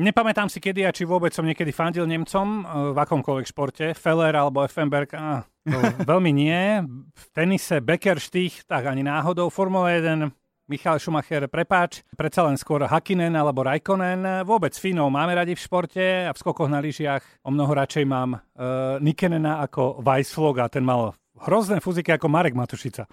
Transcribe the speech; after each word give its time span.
Nepamätám 0.00 0.48
si 0.48 0.64
kedy 0.64 0.88
a 0.88 0.96
či 0.96 1.04
vôbec 1.04 1.28
som 1.36 1.44
niekedy 1.44 1.76
fandil 1.76 2.08
Nemcom 2.08 2.48
e, 2.48 2.62
v 2.96 2.98
akomkoľvek 3.04 3.46
športe. 3.52 3.84
Feller 3.92 4.32
alebo 4.32 4.64
Effenberg, 4.64 5.12
á, 5.12 5.44
to 5.68 5.76
veľmi 6.10 6.32
nie. 6.32 6.80
V 7.12 7.24
tenise 7.36 7.84
Becker 7.84 8.16
Štých, 8.16 8.64
tak 8.64 8.88
ani 8.88 9.04
náhodou. 9.04 9.52
Formula 9.52 9.92
1 9.92 10.32
Michal 10.72 11.02
Schumacher, 11.02 11.44
prepáč, 11.52 12.00
predsa 12.16 12.46
len 12.48 12.56
skôr 12.56 12.80
Hakinen 12.86 13.36
alebo 13.36 13.60
Raikkonen. 13.60 14.46
Vôbec 14.48 14.72
Finov 14.72 15.12
máme 15.12 15.36
radi 15.36 15.52
v 15.52 15.60
športe 15.60 16.00
a 16.00 16.32
v 16.32 16.38
skokoch 16.38 16.70
na 16.70 16.80
lyžiach 16.80 17.42
o 17.44 17.50
mnoho 17.50 17.74
radšej 17.74 18.04
mám 18.06 18.38
uh, 18.38 19.02
Nikenena 19.02 19.66
ako 19.66 19.98
Weissflog 19.98 20.62
a 20.62 20.70
ten 20.70 20.86
mal 20.86 21.18
hrozné 21.42 21.82
fuziky 21.82 22.14
ako 22.14 22.30
Marek 22.30 22.54
Matušica. 22.54 23.10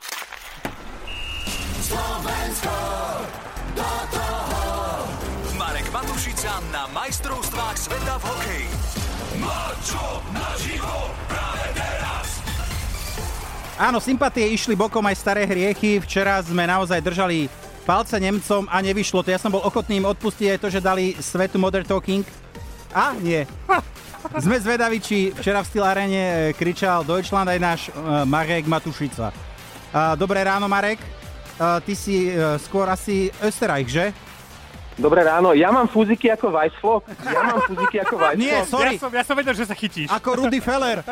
Matušica 5.98 6.62
na 6.70 6.86
majstrovstvách 6.94 7.74
sveta 7.74 8.22
v 8.22 8.24
hokeji. 8.30 8.70
Mačo 9.42 10.22
naživo 10.30 11.10
práve 11.26 11.74
teraz. 11.74 12.28
Áno, 13.82 13.98
sympatie 13.98 14.46
išli 14.46 14.78
bokom 14.78 15.02
aj 15.10 15.18
staré 15.18 15.50
hriechy. 15.50 15.98
Včera 15.98 16.38
sme 16.46 16.70
naozaj 16.70 17.02
držali 17.02 17.50
palce 17.82 18.14
Nemcom 18.22 18.70
a 18.70 18.78
nevyšlo 18.78 19.26
to. 19.26 19.34
Ja 19.34 19.42
som 19.42 19.50
bol 19.50 19.66
ochotný 19.66 19.98
im 19.98 20.06
odpustiť 20.06 20.54
aj 20.54 20.60
to, 20.62 20.68
že 20.70 20.86
dali 20.86 21.18
svetu 21.18 21.58
Modern 21.58 21.90
Talking. 21.90 22.22
A 22.94 23.18
nie. 23.18 23.50
Sme 24.46 24.62
zvedaví, 24.62 25.02
či 25.02 25.34
včera 25.34 25.66
v 25.66 25.70
Steel 25.74 25.82
Arene 25.82 26.14
e, 26.14 26.38
kričal 26.54 27.10
Deutschland 27.10 27.50
aj 27.50 27.58
náš 27.58 27.82
uh, 27.90 28.22
Marek 28.22 28.70
Matušica. 28.70 29.34
Uh, 29.34 30.14
dobré 30.14 30.46
ráno, 30.46 30.70
Marek. 30.70 31.02
Uh, 31.58 31.82
ty 31.82 31.98
si 31.98 32.30
uh, 32.30 32.54
skôr 32.62 32.86
asi 32.86 33.34
Österreich, 33.42 33.90
že? 33.90 34.14
Dobré 34.98 35.22
ráno, 35.22 35.54
ja 35.54 35.70
mám 35.70 35.86
fúziky 35.86 36.26
ako 36.34 36.50
Weissflog. 36.50 37.06
Ja 37.22 37.46
mám 37.46 37.62
fúziky 37.70 38.02
ako 38.02 38.18
Weissflog. 38.18 38.42
Nie, 38.42 38.66
sorry. 38.66 38.98
Ja 38.98 39.02
som, 39.06 39.12
ja 39.14 39.24
som 39.30 39.36
vedel, 39.38 39.54
že 39.54 39.70
sa 39.70 39.78
chytíš. 39.78 40.10
Ako 40.10 40.42
Rudy 40.42 40.58
Feller. 40.58 41.06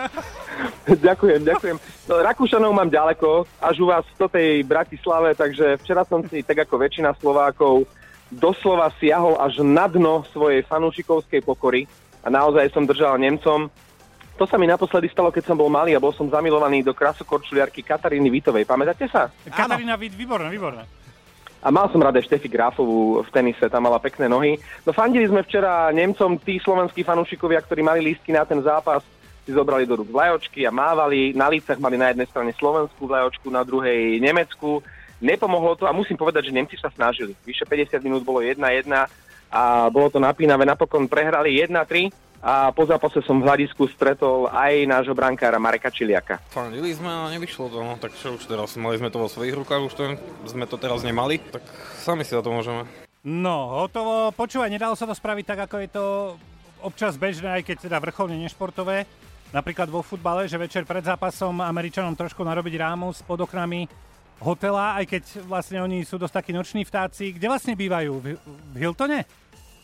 ďakujem, 1.13 1.45
ďakujem. 1.45 1.77
No, 2.09 2.17
Rakúšanov 2.25 2.73
mám 2.73 2.89
ďaleko, 2.89 3.45
až 3.61 3.75
u 3.77 3.85
vás 3.85 4.01
v 4.17 4.25
tej 4.25 4.65
Bratislave, 4.65 5.37
takže 5.37 5.77
včera 5.85 6.01
som 6.01 6.25
si, 6.25 6.41
tak 6.41 6.65
ako 6.65 6.81
väčšina 6.81 7.13
Slovákov, 7.21 7.85
doslova 8.33 8.89
siahol 8.97 9.37
až 9.37 9.61
na 9.61 9.85
dno 9.85 10.25
svojej 10.33 10.65
fanúšikovskej 10.65 11.45
pokory 11.45 11.85
a 12.25 12.33
naozaj 12.33 12.73
som 12.73 12.89
držal 12.89 13.21
Nemcom. 13.21 13.69
To 14.41 14.49
sa 14.49 14.57
mi 14.57 14.65
naposledy 14.65 15.13
stalo, 15.13 15.29
keď 15.29 15.53
som 15.53 15.61
bol 15.61 15.69
malý 15.69 15.93
a 15.93 16.01
bol 16.01 16.09
som 16.09 16.25
zamilovaný 16.25 16.81
do 16.81 16.97
krasokorčuliarky 16.97 17.85
Kataríny 17.85 18.33
Vitovej. 18.33 18.65
Pamätáte 18.65 19.05
sa? 19.13 19.29
Katarína 19.45 19.93
Vít, 19.93 20.17
výborné, 20.17 20.49
výborné. 20.49 21.04
A 21.65 21.73
mal 21.73 21.89
som 21.89 21.97
rada 21.97 22.21
Štefi 22.21 22.45
Grafovú 22.45 23.25
v 23.25 23.29
tenise, 23.33 23.65
tam 23.73 23.89
mala 23.89 23.97
pekné 23.97 24.29
nohy. 24.29 24.61
No 24.85 24.93
fandili 24.93 25.25
sme 25.25 25.41
včera 25.41 25.89
Nemcom, 25.89 26.37
tí 26.37 26.61
slovenskí 26.61 27.01
fanúšikovia, 27.01 27.65
ktorí 27.65 27.81
mali 27.81 28.05
lístky 28.05 28.29
na 28.29 28.45
ten 28.45 28.61
zápas, 28.61 29.01
si 29.41 29.49
zobrali 29.49 29.89
do 29.89 29.97
rúk 29.97 30.13
vlajočky 30.13 30.61
a 30.65 30.69
mávali. 30.69 31.33
Na 31.33 31.49
lícach 31.49 31.81
mali 31.81 31.97
na 31.97 32.13
jednej 32.13 32.29
strane 32.29 32.53
slovenskú 32.53 33.09
vlajočku, 33.09 33.49
na 33.49 33.65
druhej 33.65 34.21
nemeckú. 34.21 34.85
Nepomohlo 35.17 35.73
to 35.73 35.89
a 35.89 35.95
musím 35.95 36.21
povedať, 36.21 36.53
že 36.53 36.57
Nemci 36.57 36.77
sa 36.77 36.93
snažili. 36.93 37.33
Vyše 37.41 37.65
50 37.65 37.97
minút 38.05 38.21
bolo 38.21 38.45
1-1 38.45 38.61
a 39.49 39.89
bolo 39.89 40.13
to 40.13 40.21
napínavé. 40.21 40.69
Napokon 40.69 41.09
prehrali 41.09 41.57
1-3 41.65 42.13
a 42.45 42.69
po 42.69 42.85
zápase 42.85 43.25
som 43.25 43.41
v 43.41 43.49
hľadisku 43.49 43.89
stretol 43.89 44.45
aj 44.53 44.85
nášho 44.85 45.17
brankára 45.17 45.57
Mareka 45.57 45.89
Čiliaka. 45.89 46.37
Fandili 46.53 46.93
sme 46.93 47.09
a 47.09 47.33
nevyšlo 47.33 47.73
to, 47.73 47.81
no 47.81 47.97
tak 47.97 48.13
čo 48.13 48.37
už 48.37 48.45
teraz, 48.45 48.77
mali 48.77 49.01
sme 49.01 49.09
to 49.09 49.17
vo 49.17 49.25
svojich 49.25 49.57
rukách, 49.57 49.81
už 49.89 49.93
to, 49.97 50.03
sme 50.45 50.69
to 50.69 50.77
teraz 50.77 51.01
nemali, 51.01 51.41
tak 51.41 51.65
sami 52.05 52.21
si 52.21 52.37
za 52.37 52.45
to 52.45 52.53
môžeme. 52.53 52.85
No, 53.25 53.81
hotovo. 53.81 54.29
Počúvaj, 54.37 54.69
nedalo 54.69 54.93
sa 54.93 55.09
to 55.09 55.17
spraviť 55.17 55.45
tak, 55.49 55.59
ako 55.65 55.75
je 55.81 55.89
to 55.89 56.05
občas 56.85 57.17
bežné, 57.17 57.57
aj 57.57 57.65
keď 57.65 57.89
teda 57.89 57.97
vrcholne 57.97 58.37
nešportové. 58.37 59.09
Napríklad 59.49 59.89
vo 59.89 60.05
futbale, 60.05 60.45
že 60.45 60.61
večer 60.61 60.85
pred 60.85 61.01
zápasom 61.01 61.57
Američanom 61.65 62.13
trošku 62.13 62.45
narobiť 62.45 62.77
rámus 62.77 63.25
pod 63.25 63.41
oknami 63.41 63.89
hotela, 64.37 65.01
aj 65.01 65.05
keď 65.09 65.23
vlastne 65.49 65.81
oni 65.81 66.05
sú 66.05 66.21
dosť 66.21 66.45
takí 66.45 66.51
noční 66.53 66.85
vtáci. 66.85 67.33
Kde 67.33 67.49
vlastne 67.49 67.73
bývajú? 67.73 68.11
V, 68.21 68.25
v 68.45 68.75
Hiltone? 68.77 69.25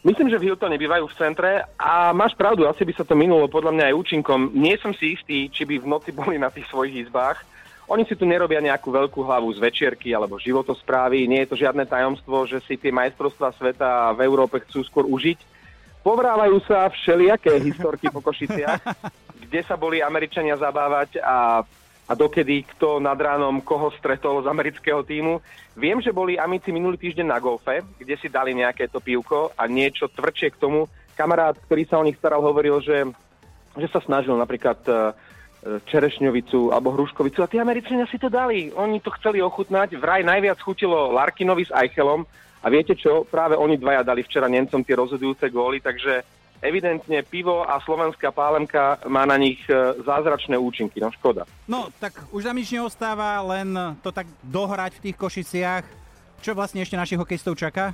Myslím, 0.02 0.34
že 0.34 0.42
v 0.42 0.50
Hiltone 0.50 0.82
bývajú 0.82 1.06
v 1.06 1.18
centre 1.18 1.62
a 1.78 2.10
máš 2.10 2.34
pravdu, 2.34 2.66
asi 2.66 2.82
by 2.82 2.94
sa 2.98 3.06
to 3.06 3.14
minulo 3.14 3.46
podľa 3.46 3.70
mňa 3.70 3.86
aj 3.94 4.00
účinkom. 4.02 4.50
Nie 4.58 4.82
som 4.82 4.98
si 4.98 5.14
istý, 5.14 5.46
či 5.46 5.62
by 5.62 5.78
v 5.78 5.86
noci 5.86 6.10
boli 6.10 6.42
na 6.42 6.50
tých 6.50 6.66
svojich 6.74 7.06
izbách. 7.06 7.46
Oni 7.86 8.02
si 8.10 8.18
tu 8.18 8.26
nerobia 8.26 8.58
nejakú 8.66 8.90
veľkú 8.90 9.22
hlavu 9.22 9.54
z 9.54 9.62
večierky 9.62 10.10
alebo 10.10 10.42
životosprávy. 10.42 11.30
Nie 11.30 11.46
je 11.46 11.54
to 11.54 11.62
žiadne 11.62 11.86
tajomstvo, 11.86 12.50
že 12.50 12.66
si 12.66 12.82
tie 12.82 12.90
majstrovstvá 12.90 13.54
sveta 13.54 14.18
v 14.18 14.26
Európe 14.26 14.66
chcú 14.66 14.82
skôr 14.82 15.06
užiť. 15.06 15.38
Povrávajú 16.02 16.58
sa 16.66 16.90
všelijaké 16.90 17.62
historky 17.62 18.10
po 18.10 18.26
Košiciach, 18.26 18.82
kde 19.46 19.62
sa 19.62 19.78
boli 19.78 20.02
Američania 20.02 20.58
zabávať 20.58 21.22
a 21.22 21.62
a 22.12 22.16
dokedy 22.16 22.68
kto 22.76 23.00
nad 23.00 23.16
ránom 23.16 23.64
koho 23.64 23.88
stretol 23.96 24.44
z 24.44 24.52
amerického 24.52 25.00
týmu. 25.00 25.40
Viem, 25.80 26.04
že 26.04 26.12
boli 26.12 26.36
amici 26.36 26.68
minulý 26.76 27.00
týždeň 27.00 27.24
na 27.32 27.40
golfe, 27.40 27.80
kde 27.96 28.20
si 28.20 28.28
dali 28.28 28.52
nejaké 28.52 28.92
to 28.92 29.00
pivko 29.00 29.56
a 29.56 29.64
niečo 29.72 30.12
tvrdšie 30.12 30.52
k 30.52 30.60
tomu. 30.60 30.92
Kamarát, 31.16 31.56
ktorý 31.56 31.88
sa 31.88 32.04
o 32.04 32.04
nich 32.04 32.20
staral, 32.20 32.44
hovoril, 32.44 32.84
že, 32.84 33.08
že 33.80 33.88
sa 33.88 34.04
snažil 34.04 34.36
napríklad 34.36 34.84
e, 34.84 34.92
čerešňovicu 35.88 36.76
alebo 36.76 36.92
hruškovicu 36.92 37.40
a 37.40 37.48
tí 37.48 37.64
Američania 37.64 38.04
si 38.12 38.20
to 38.20 38.28
dali. 38.28 38.76
Oni 38.76 39.00
to 39.00 39.16
chceli 39.16 39.40
ochutnať. 39.40 39.96
Vraj 39.96 40.28
najviac 40.28 40.60
chutilo 40.60 41.16
Larkinovi 41.16 41.64
s 41.64 41.72
Eichelom 41.72 42.28
a 42.60 42.68
viete 42.68 42.92
čo? 43.00 43.24
Práve 43.24 43.56
oni 43.56 43.80
dvaja 43.80 44.04
dali 44.04 44.28
včera 44.28 44.52
Nemcom 44.52 44.84
tie 44.84 45.00
rozhodujúce 45.00 45.48
góly, 45.48 45.80
takže 45.80 46.41
evidentne 46.62 47.26
pivo 47.26 47.66
a 47.66 47.82
slovenská 47.82 48.30
pálemka 48.30 49.02
má 49.10 49.26
na 49.26 49.36
nich 49.36 49.60
e, 49.66 49.74
zázračné 50.06 50.56
účinky, 50.58 51.02
no 51.02 51.10
škoda. 51.10 51.50
No, 51.66 51.90
tak 51.98 52.22
už 52.30 52.46
nám 52.46 52.62
nič 52.62 52.70
neostáva, 52.72 53.42
len 53.42 53.74
to 54.06 54.14
tak 54.14 54.30
dohrať 54.46 55.02
v 55.02 55.04
tých 55.10 55.18
Košiciach. 55.18 55.86
Čo 56.42 56.58
vlastne 56.58 56.82
ešte 56.82 56.98
našich 56.98 57.18
hokejistov 57.22 57.58
čaká? 57.58 57.94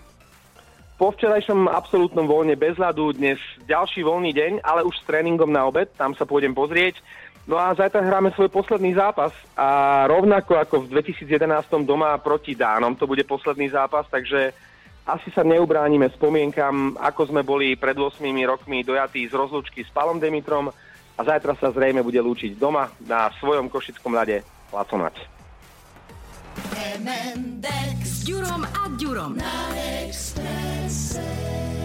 Po 0.98 1.14
včerajšom 1.14 1.70
absolútnom 1.70 2.26
voľne 2.26 2.58
bez 2.58 2.74
ľadu, 2.74 3.14
dnes 3.14 3.38
ďalší 3.70 4.02
voľný 4.02 4.34
deň, 4.34 4.52
ale 4.66 4.82
už 4.82 4.98
s 4.98 5.06
tréningom 5.06 5.52
na 5.52 5.62
obed, 5.70 5.86
tam 5.94 6.18
sa 6.18 6.26
pôjdem 6.26 6.58
pozrieť. 6.58 6.98
No 7.48 7.56
a 7.56 7.72
zajtra 7.72 8.04
hráme 8.04 8.34
svoj 8.34 8.52
posledný 8.52 8.98
zápas 8.98 9.32
a 9.56 10.04
rovnako 10.10 10.60
ako 10.60 10.76
v 10.84 11.00
2011 11.00 11.88
doma 11.88 12.18
proti 12.20 12.58
Dánom, 12.58 12.98
to 12.98 13.08
bude 13.08 13.24
posledný 13.24 13.72
zápas, 13.72 14.04
takže 14.12 14.52
asi 15.08 15.32
sa 15.32 15.42
neubránime 15.48 16.12
spomienkam, 16.12 17.00
ako 17.00 17.32
sme 17.32 17.42
boli 17.42 17.80
pred 17.80 17.96
8 17.96 18.20
rokmi 18.44 18.84
dojatí 18.84 19.24
z 19.24 19.34
rozlúčky 19.34 19.88
s 19.88 19.90
Palom 19.96 20.20
Demitrom 20.20 20.68
a 21.16 21.22
zajtra 21.24 21.56
sa 21.56 21.72
zrejme 21.72 22.04
bude 22.04 22.20
lúčiť 22.20 22.60
doma 22.60 22.92
na 23.08 23.32
svojom 23.40 23.72
košickom 23.72 24.12
ľade 24.12 24.44
s 28.04 28.28
Ďurom 28.28 28.62
a 28.68 28.84
Ďurom. 29.00 29.40
Na 29.40 29.56
Expresse. 30.04 31.77